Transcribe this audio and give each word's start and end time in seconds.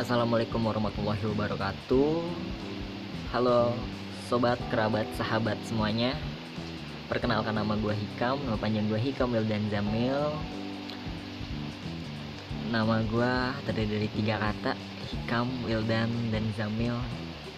Assalamualaikum 0.00 0.64
warahmatullahi 0.64 1.20
wabarakatuh. 1.28 2.24
Halo 3.36 3.76
sobat, 4.24 4.56
kerabat, 4.72 5.04
sahabat 5.12 5.60
semuanya. 5.60 6.16
Perkenalkan 7.04 7.52
nama 7.52 7.76
gue 7.76 7.92
Hikam, 7.92 8.40
nama 8.48 8.56
panjang 8.56 8.88
gue 8.88 8.96
Hikam 8.96 9.36
Wildan 9.36 9.68
Zamil 9.68 10.40
Nama 12.72 13.04
gue 13.04 13.32
terdiri 13.68 13.88
dari 14.00 14.08
tiga 14.08 14.40
kata 14.40 14.72
Hikam, 15.04 15.68
Wildan, 15.68 16.32
dan 16.32 16.48
Zamil 16.56 16.96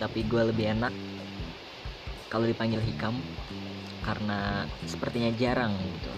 Tapi 0.03 0.27
gue 0.27 0.43
lebih 0.43 0.75
enak 0.75 0.91
kalau 2.27 2.51
dipanggil 2.51 2.83
Hikam 2.83 3.23
Karena 4.03 4.67
sepertinya 4.83 5.31
jarang 5.39 5.79
gitu. 5.79 6.11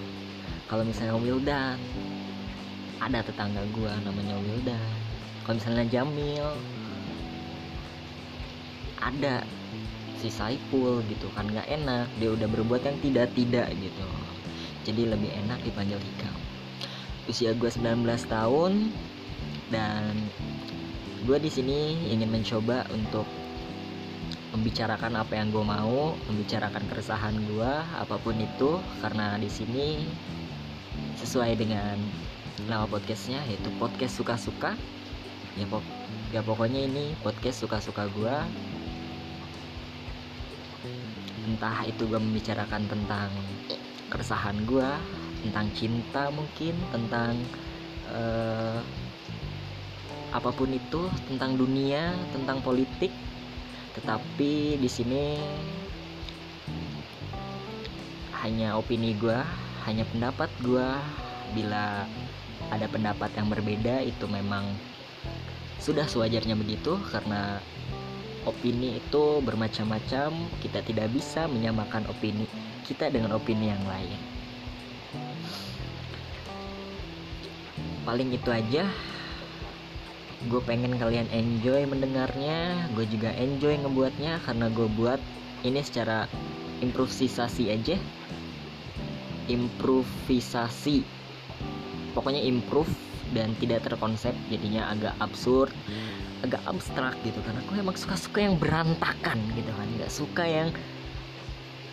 Kalau 0.72 0.88
misalnya 0.88 1.20
Wildan 1.20 1.77
Ada 2.97 3.28
tetangga 3.28 3.61
gue 3.69 3.92
namanya 4.00 4.41
Wildan 4.41 5.13
kalau 5.45 5.61
misalnya 5.61 5.84
Jamil 5.93 6.48
ada 9.05 9.45
si 10.17 10.33
Saiful 10.33 11.05
gitu 11.05 11.29
kan 11.37 11.45
nggak 11.45 11.69
enak. 11.69 12.09
Dia 12.17 12.33
udah 12.33 12.48
berbuat 12.48 12.80
yang 12.89 12.98
tidak 13.05 13.29
tidak 13.37 13.69
gitu. 13.77 14.09
Jadi 14.89 15.12
lebih 15.12 15.29
enak 15.45 15.61
dipanggil 15.61 16.01
Hikam. 16.01 16.37
Usia 17.29 17.53
gue 17.53 17.69
19 17.69 18.05
tahun 18.25 18.89
dan 19.69 20.17
gue 21.29 21.39
di 21.41 21.48
sini 21.53 22.09
ingin 22.09 22.33
mencoba 22.33 22.89
untuk 22.92 23.29
membicarakan 24.56 25.20
apa 25.20 25.33
yang 25.37 25.53
gue 25.53 25.65
mau 25.65 26.15
membicarakan 26.31 26.84
keresahan 26.89 27.37
gue 27.48 27.73
apa 27.97 28.17
pun 28.20 28.37
itu 28.39 28.79
karena 29.01 29.34
di 29.41 29.48
sini 29.48 30.05
sesuai 31.19 31.59
dengan 31.59 31.97
nama 32.69 32.87
podcastnya 32.87 33.42
yaitu 33.51 33.73
podcast 33.83 34.20
suka-suka 34.20 34.79
ya 35.55 35.66
pok 35.70 35.84
ya 36.34 36.41
pokoknya 36.42 36.91
ini 36.91 37.14
podcast 37.22 37.62
suka-suka 37.62 38.10
gue 38.10 38.36
entah 41.44 41.86
itu 41.86 42.08
gue 42.08 42.19
membicarakan 42.19 42.88
tentang 42.91 43.30
keresahan 44.11 44.58
gue 44.66 44.91
tentang 45.44 45.66
cinta 45.77 46.33
mungkin 46.33 46.74
tentang 46.91 47.36
uh, 48.08 48.80
apa 50.34 50.50
pun 50.50 50.66
itu 50.74 51.06
tentang 51.30 51.55
dunia 51.55 52.11
tentang 52.34 52.58
politik. 52.58 53.14
Tetapi 53.94 54.83
di 54.83 54.91
sini 54.91 55.39
hanya 58.42 58.74
opini 58.74 59.14
gue 59.14 59.39
hanya 59.86 60.02
pendapat 60.11 60.50
gue 60.58 60.89
bila 61.55 62.02
ada 62.74 62.86
pendapat 62.91 63.30
yang 63.39 63.46
berbeda 63.46 64.02
itu 64.02 64.27
memang 64.27 64.74
sudah 65.84 66.08
sewajarnya 66.08 66.56
begitu 66.56 66.96
karena 67.12 67.60
opini 68.48 68.96
itu 68.96 69.44
bermacam-macam, 69.44 70.32
kita 70.64 70.80
tidak 70.80 71.12
bisa 71.12 71.44
menyamakan 71.44 72.08
opini 72.08 72.48
kita 72.88 73.12
dengan 73.12 73.36
opini 73.36 73.68
yang 73.68 73.84
lain. 73.84 74.16
Paling 78.08 78.32
itu 78.32 78.48
aja. 78.48 78.88
Gue 80.48 80.60
pengen 80.64 80.96
kalian 81.00 81.28
enjoy 81.32 81.88
mendengarnya, 81.88 82.88
gue 82.92 83.05
juga 83.08 83.32
enjoy 83.36 83.80
ngebuatnya 83.80 84.44
karena 84.44 84.68
gue 84.72 84.88
buat 84.92 85.20
ini 85.64 85.80
secara 85.80 86.28
improvisasi 86.84 87.72
aja. 87.72 87.96
Improvisasi. 89.48 91.05
Pokoknya 92.12 92.44
improve 92.44 92.92
dan 93.33 93.56
tidak 93.62 93.86
terkonsep 93.89 94.34
jadinya 94.53 94.92
agak 94.92 95.14
absurd 95.22 95.72
agak 96.44 96.61
abstrak 96.69 97.17
gitu. 97.25 97.41
Karena 97.41 97.64
aku 97.64 97.72
emang 97.80 97.97
suka-suka 97.97 98.45
yang 98.45 98.61
berantakan 98.61 99.40
gitu 99.57 99.73
kan 99.73 99.89
nggak 99.96 100.12
suka 100.12 100.45
yang 100.45 100.68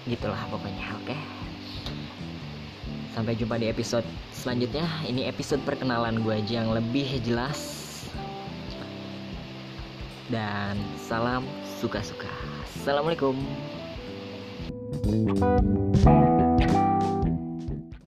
gitulah 0.10 0.44
pokoknya 0.52 0.92
oke? 0.98 1.08
Okay? 1.08 1.20
sampai 3.12 3.36
jumpa 3.36 3.60
di 3.60 3.68
episode 3.68 4.08
selanjutnya. 4.32 4.88
Ini 5.06 5.28
episode 5.28 5.62
perkenalan 5.68 6.24
gue 6.24 6.34
aja 6.34 6.64
yang 6.64 6.72
lebih 6.72 7.08
jelas. 7.22 7.80
Dan 10.32 10.80
salam 10.96 11.44
suka-suka. 11.84 12.32
Assalamualaikum 12.72 13.36